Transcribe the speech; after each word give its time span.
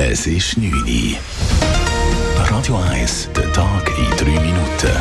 Es 0.00 0.28
ist 0.28 0.56
9 0.56 0.72
Uhr. 0.72 1.18
Radio 2.36 2.76
1, 2.76 3.30
der 3.34 3.52
Tag 3.52 3.90
in 3.98 4.16
3 4.16 4.40
Minuten. 4.40 4.92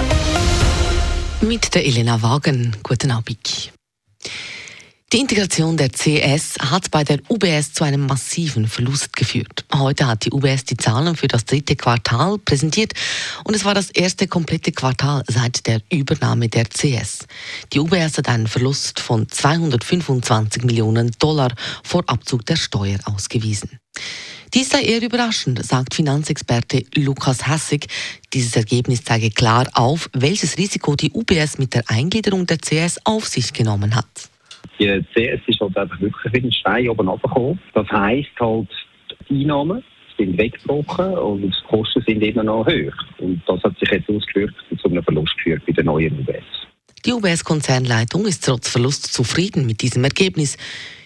Mit 1.41 1.75
der 1.75 1.85
Elena 1.85 2.19
Wagen. 2.23 2.75
Guten 2.81 3.11
Abend. 3.11 3.71
Die 5.13 5.19
Integration 5.19 5.77
der 5.77 5.89
CS 5.89 6.55
hat 6.59 6.89
bei 6.89 7.03
der 7.03 7.19
UBS 7.29 7.73
zu 7.73 7.83
einem 7.83 8.07
massiven 8.07 8.67
Verlust 8.67 9.15
geführt. 9.15 9.65
Heute 9.71 10.07
hat 10.07 10.25
die 10.25 10.31
UBS 10.31 10.65
die 10.65 10.77
Zahlen 10.77 11.15
für 11.15 11.27
das 11.27 11.45
dritte 11.45 11.75
Quartal 11.75 12.39
präsentiert 12.39 12.93
und 13.43 13.55
es 13.55 13.65
war 13.65 13.75
das 13.75 13.91
erste 13.91 14.27
komplette 14.27 14.71
Quartal 14.71 15.21
seit 15.27 15.67
der 15.67 15.79
Übernahme 15.91 16.49
der 16.49 16.65
CS. 16.65 17.27
Die 17.71 17.79
UBS 17.79 18.17
hat 18.17 18.29
einen 18.29 18.47
Verlust 18.47 18.99
von 18.99 19.29
225 19.29 20.63
Millionen 20.63 21.11
Dollar 21.19 21.53
vor 21.83 22.03
Abzug 22.07 22.47
der 22.47 22.55
Steuer 22.55 22.97
ausgewiesen. 23.05 23.79
Dies 24.57 24.71
sei 24.71 24.81
eher 24.81 25.03
überraschend, 25.03 25.63
sagt 25.63 25.93
Finanzexperte 25.93 26.81
Lukas 26.95 27.45
Hassig. 27.45 27.85
Dieses 28.33 28.55
Ergebnis 28.55 29.03
zeige 29.03 29.29
klar 29.29 29.67
auf, 29.75 30.09
welches 30.13 30.57
Risiko 30.57 30.95
die 30.95 31.11
UBS 31.11 31.59
mit 31.59 31.75
der 31.75 31.83
Eingliederung 31.85 32.47
der 32.47 32.57
CS 32.57 32.99
auf 33.05 33.27
sich 33.27 33.53
genommen 33.53 33.93
hat. 33.93 34.07
Die 34.79 34.87
CS 35.13 35.41
ist 35.45 35.59
halt 35.59 35.77
einfach 35.77 36.01
wirklich 36.01 36.33
wie 36.33 36.47
ein 36.47 36.51
Stein 36.51 36.89
oben 36.89 37.07
runtergekommen. 37.07 37.59
Das 37.75 37.87
heisst 37.89 38.31
halt, 38.39 38.67
die 39.29 39.41
Einnahmen 39.41 39.83
sind 40.17 40.35
weggebrochen 40.39 41.13
und 41.19 41.41
die 41.43 41.53
Kosten 41.69 42.03
sind 42.07 42.23
immer 42.23 42.43
noch 42.43 42.65
hoch. 42.65 42.95
Und 43.19 43.43
das 43.45 43.61
hat 43.61 43.77
sich 43.77 43.91
jetzt 43.91 44.09
ausgewirkt 44.09 44.55
und 44.71 44.81
zu 44.81 44.89
einem 44.89 45.03
Verlust 45.03 45.37
geführt 45.37 45.61
bei 45.67 45.73
der 45.73 45.83
neuen 45.83 46.19
UBS. 46.21 46.65
Die 47.05 47.13
UBS-Konzernleitung 47.13 48.25
ist 48.25 48.43
trotz 48.43 48.69
Verlust 48.69 49.13
zufrieden 49.13 49.67
mit 49.67 49.83
diesem 49.83 50.03
Ergebnis. 50.03 50.57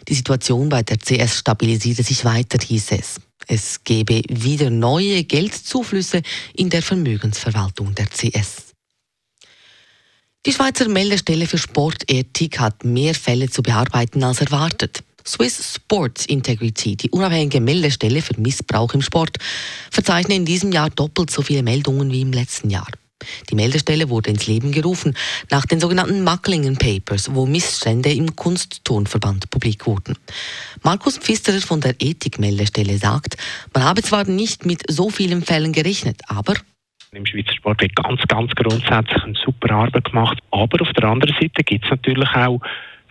Die 0.08 0.14
Situation 0.14 0.70
bei 0.70 0.84
der 0.84 1.00
CS 1.00 1.40
stabilisiere 1.40 2.02
sich 2.02 2.24
weiter, 2.24 2.58
hieß 2.66 2.94
es. 2.94 3.20
Es 3.54 3.84
gebe 3.84 4.22
wieder 4.30 4.70
neue 4.70 5.26
Geldzuflüsse 5.26 6.22
in 6.54 6.70
der 6.70 6.82
Vermögensverwaltung 6.82 7.94
der 7.96 8.06
CS. 8.06 8.74
Die 10.46 10.54
Schweizer 10.54 10.88
Meldestelle 10.88 11.46
für 11.46 11.58
Sportethik 11.58 12.62
hat 12.62 12.86
mehr 12.86 13.14
Fälle 13.14 13.50
zu 13.50 13.62
bearbeiten 13.62 14.24
als 14.24 14.40
erwartet. 14.40 15.04
Swiss 15.28 15.76
Sports 15.76 16.28
Integrity, 16.28 16.96
die 16.96 17.10
unabhängige 17.10 17.60
Meldestelle 17.60 18.22
für 18.22 18.40
Missbrauch 18.40 18.94
im 18.94 19.02
Sport, 19.02 19.36
verzeichnet 19.92 20.38
in 20.38 20.46
diesem 20.46 20.72
Jahr 20.72 20.90
doppelt 20.90 21.30
so 21.30 21.42
viele 21.42 21.62
Meldungen 21.62 22.10
wie 22.10 22.22
im 22.22 22.32
letzten 22.32 22.70
Jahr. 22.70 22.88
Die 23.50 23.56
Meldestelle 23.56 24.10
wurde 24.10 24.30
ins 24.30 24.48
Leben 24.48 24.72
gerufen 24.72 25.16
nach 25.50 25.66
den 25.66 25.80
sogenannten 25.80 26.24
Macklingen 26.24 26.78
Papers, 26.78 27.34
wo 27.34 27.46
Missstände 27.46 28.12
im 28.12 28.36
Kunstturnverband 28.36 29.50
publik 29.50 29.86
wurden. 29.86 30.18
Markus 30.84 31.18
Pfisterer 31.18 31.62
von 31.62 31.82
der 31.82 31.96
Ethikmeldestelle 32.00 32.98
sagt, 32.98 33.38
man 33.74 33.84
habe 33.84 34.02
zwar 34.02 34.26
nicht 34.26 34.66
mit 34.66 34.84
so 34.90 35.10
vielen 35.10 35.44
Fällen 35.44 35.74
gerechnet, 35.74 36.22
aber 36.28 36.56
im 37.14 37.26
Schweizer 37.26 37.52
Sport 37.54 37.82
wird 37.82 37.96
ganz, 37.98 38.22
ganz 38.30 38.52
grundsätzlich 38.52 39.22
eine 39.24 39.34
super 39.36 39.70
Arbeit 39.72 40.06
gemacht. 40.06 40.40
Aber 40.52 40.82
auf 40.82 40.94
der 40.94 41.04
anderen 41.04 41.36
Seite 41.42 41.62
gibt 41.62 41.84
es 41.84 41.92
natürlich 41.92 42.30
auch 42.30 42.62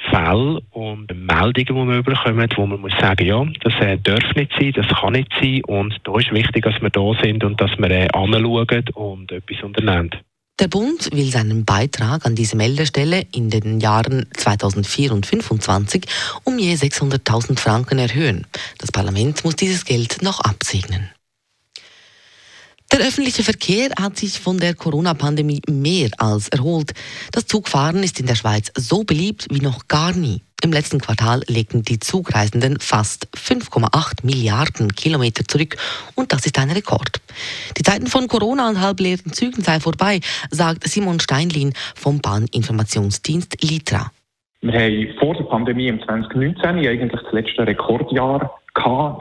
Fälle 0.09 0.61
und 0.71 1.09
Meldungen, 1.15 1.89
die 1.89 1.95
wir 1.95 2.03
bekommen, 2.03 2.49
wo 2.57 2.67
man 2.67 2.81
muss 2.81 2.93
sagen, 2.99 3.27
ja, 3.27 3.45
das 3.63 3.75
äh, 3.81 3.99
darf 3.99 4.35
nicht 4.35 4.53
sein, 4.59 4.73
das 4.73 4.89
kann 4.89 5.13
nicht 5.13 5.31
sein 5.41 5.63
und 5.65 5.95
da 6.05 6.19
ist 6.19 6.33
wichtig, 6.33 6.65
dass 6.65 6.81
wir 6.81 6.91
da 6.91 7.13
sind 7.23 7.45
und 7.45 7.61
dass 7.61 7.71
wir 7.79 7.91
äh, 7.91 8.09
anschauen 8.13 8.85
und 8.95 9.33
etwas 9.33 9.63
unternehmen. 9.63 10.11
Der 10.59 10.69
Bund 10.69 11.09
will 11.13 11.31
seinen 11.31 11.65
Beitrag 11.65 12.27
an 12.27 12.35
diese 12.35 12.55
Meldestelle 12.55 13.27
in 13.35 13.49
den 13.49 13.81
Jahren 13.81 14.27
2004 14.37 15.13
und 15.13 15.25
2025 15.25 16.05
um 16.45 16.59
je 16.59 16.75
600.000 16.75 17.59
Franken 17.59 17.99
erhöhen. 17.99 18.47
Das 18.77 18.93
Parlament 18.93 19.43
muss 19.43 19.57
dieses 19.57 19.87
Geld 19.87 20.21
noch 20.23 20.41
absegnen. 20.41 21.09
Der 22.93 23.07
öffentliche 23.07 23.45
Verkehr 23.45 23.91
hat 24.01 24.17
sich 24.17 24.41
von 24.41 24.59
der 24.59 24.75
Corona-Pandemie 24.75 25.63
mehr 25.71 26.11
als 26.19 26.49
erholt. 26.49 26.93
Das 27.31 27.47
Zugfahren 27.47 28.03
ist 28.03 28.19
in 28.19 28.27
der 28.27 28.35
Schweiz 28.35 28.73
so 28.77 29.05
beliebt 29.05 29.47
wie 29.49 29.61
noch 29.61 29.87
gar 29.87 30.13
nie. 30.13 30.43
Im 30.63 30.73
letzten 30.73 31.01
Quartal 31.01 31.43
legten 31.47 31.83
die 31.83 32.01
Zugreisenden 32.01 32.79
fast 32.81 33.29
5,8 33.37 34.27
Milliarden 34.27 34.93
Kilometer 34.93 35.45
zurück 35.47 35.77
und 36.17 36.33
das 36.33 36.45
ist 36.45 36.59
ein 36.59 36.71
Rekord. 36.71 37.21
Die 37.79 37.83
Zeiten 37.83 38.09
von 38.09 38.27
Corona 38.27 38.69
und 38.69 38.81
halbleeren 38.81 39.33
Zügen 39.33 39.63
seien 39.63 39.81
vorbei, 39.81 40.21
sagt 40.51 40.83
Simon 40.89 41.21
Steinlin 41.21 41.73
vom 41.95 42.21
Bahninformationsdienst 42.21 43.63
Litra. 43.63 44.11
Wir 44.63 44.73
haben 44.73 45.15
vor 45.19 45.35
der 45.35 45.45
Pandemie 45.45 45.87
im 45.87 46.03
2019 46.03 46.65
eigentlich 46.65 47.23
das 47.23 47.33
letzte 47.33 47.67
Rekordjahr 47.67 48.59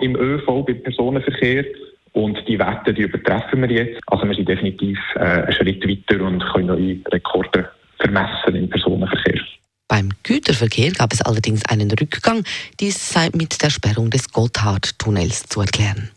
im 0.01 0.15
ÖV, 0.15 0.65
beim 0.65 0.81
Personenverkehr. 0.81 1.65
Und 2.13 2.37
die 2.47 2.57
Werte, 2.57 2.93
die 2.93 3.03
übertreffen 3.03 3.61
wir 3.61 3.71
jetzt. 3.71 4.01
Also 4.07 4.25
wir 4.25 4.35
sind 4.35 4.49
definitiv 4.49 4.97
äh, 5.15 5.19
einen 5.19 5.53
Schritt 5.53 5.87
weiter 5.87 6.23
und 6.23 6.43
können 6.53 6.67
neue 6.67 6.99
Rekorde 7.11 7.69
vermessen 7.99 8.55
im 8.55 8.69
Personenverkehr. 8.69 9.41
Beim 9.87 10.09
Güterverkehr 10.23 10.91
gab 10.91 11.13
es 11.13 11.21
allerdings 11.21 11.65
einen 11.65 11.89
Rückgang. 11.91 12.43
Dies 12.79 13.09
sei 13.09 13.29
mit 13.33 13.61
der 13.63 13.69
Sperrung 13.69 14.09
des 14.09 14.31
Gotthardtunnels 14.31 15.43
zu 15.43 15.61
erklären. 15.61 16.11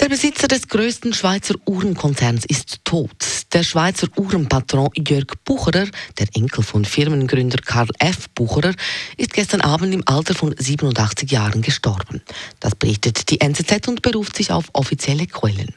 Der 0.00 0.08
Besitzer 0.08 0.48
des 0.48 0.66
größten 0.68 1.12
Schweizer 1.12 1.54
Uhrenkonzerns 1.64 2.44
ist 2.46 2.84
tot. 2.84 3.31
Der 3.52 3.64
Schweizer 3.64 4.08
Uhrenpatron 4.16 4.88
Jörg 4.96 5.26
Bucherer, 5.44 5.86
der 6.18 6.26
Enkel 6.34 6.64
von 6.64 6.86
Firmengründer 6.86 7.58
Karl 7.58 7.88
F. 7.98 8.30
Bucherer, 8.34 8.72
ist 9.18 9.34
gestern 9.34 9.60
Abend 9.60 9.92
im 9.92 10.02
Alter 10.06 10.34
von 10.34 10.54
87 10.56 11.30
Jahren 11.30 11.60
gestorben. 11.60 12.22
Das 12.60 12.74
berichtet 12.74 13.28
die 13.28 13.42
NZZ 13.42 13.88
und 13.88 14.00
beruft 14.00 14.36
sich 14.36 14.50
auf 14.50 14.70
offizielle 14.72 15.26
Quellen. 15.26 15.74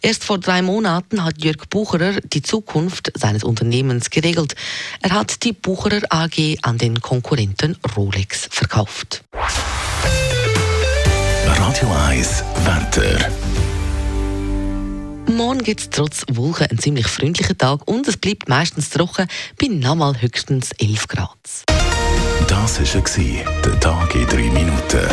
Erst 0.00 0.24
vor 0.24 0.38
drei 0.38 0.62
Monaten 0.62 1.22
hat 1.22 1.44
Jörg 1.44 1.68
Bucherer 1.68 2.22
die 2.22 2.40
Zukunft 2.40 3.12
seines 3.14 3.44
Unternehmens 3.44 4.08
geregelt. 4.08 4.54
Er 5.02 5.10
hat 5.10 5.44
die 5.44 5.52
Bucherer 5.52 6.00
AG 6.08 6.56
an 6.62 6.78
den 6.78 7.02
Konkurrenten 7.02 7.76
Rolex 7.96 8.48
verkauft. 8.50 9.24
Radio 11.44 11.92
1 12.08 12.44
Wetter. 12.64 13.49
Morgen 15.50 15.64
gibt 15.64 15.80
es 15.80 15.90
trotz 15.90 16.24
Wolken 16.30 16.68
einen 16.68 16.78
ziemlich 16.78 17.08
freundlichen 17.08 17.58
Tag 17.58 17.80
und 17.88 18.06
es 18.06 18.16
bleibt 18.16 18.48
meistens 18.48 18.88
trocken 18.88 19.26
bei 19.60 19.66
nochmal 19.66 20.14
höchstens 20.22 20.70
11 20.78 21.08
Grad. 21.08 21.38
Das 22.46 22.78
war 22.78 22.84
der 23.64 23.80
Tag 23.80 24.14
in 24.14 24.28
3 24.28 24.36
Minuten. 24.36 25.08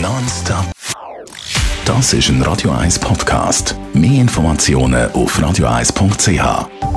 Nonstop. 0.00 0.72
Das 1.84 2.14
ist 2.14 2.30
ein 2.30 2.40
Radio 2.40 2.70
1 2.70 2.98
Podcast. 2.98 3.76
Mehr 3.92 4.22
Informationen 4.22 5.12
auf 5.12 5.38
radio1.ch. 5.38 6.95